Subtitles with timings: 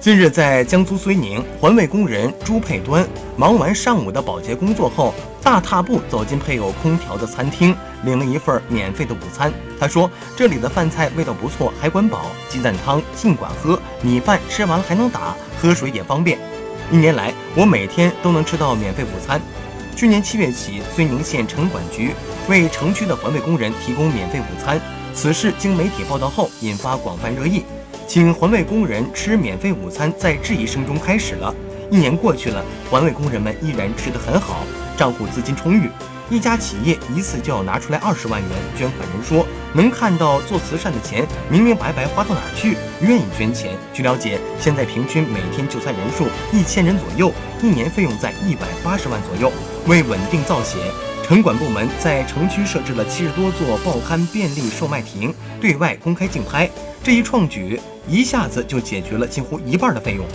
[0.00, 5.12] 近日，在江苏睢宁，环卫工人朱佩端忙完上午的保洁工作后，
[5.42, 9.52] 大踏步走进配有空调的餐厅，领了一份免费的午餐。
[9.78, 16.38] 他说：“这里的饭菜味道不错，还管饱，鸡蛋汤尽管喝，米饭吃完了还能打，喝水也方便。
[16.90, 19.38] 一年来，我每天都能吃到免费午餐。
[19.94, 22.12] 去年七月起，睢宁县城管局
[22.48, 24.80] 为城区的环卫工人提供免费午餐，
[25.12, 27.64] 此事经媒体报道后，引发广泛热议。”
[28.10, 31.54] 请环卫工人吃免费午餐，在质疑声中开始了。
[31.92, 32.60] 一年过去了，
[32.90, 34.64] 环卫工人们依然吃得很好，
[34.96, 35.88] 账户资金充裕。
[36.28, 43.76] 一家企业一次就要拿出来二十万元，捐款人说能看到做慈善的钱明明白白花到哪去，愿意捐钱。
[43.94, 47.32] 据了解，现在平均每天就餐人数一千人左右，
[47.62, 49.52] 一年费用在一百八十万左右。
[49.86, 50.78] 为稳定造血，
[51.30, 56.68] 城管部门在城区设置了七十多座报刊便利售卖亭，对外公开竞拍。
[57.04, 60.26] 这一创举一下子就解决了近乎一半的费用。